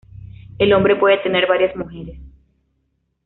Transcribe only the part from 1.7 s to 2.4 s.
mujeres.